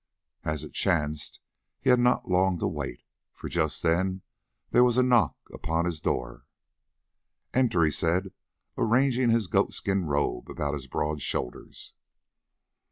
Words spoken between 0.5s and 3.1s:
it chanced he had not long to wait,